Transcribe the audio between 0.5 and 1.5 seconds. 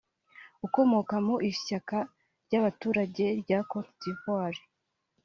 ukomoka mu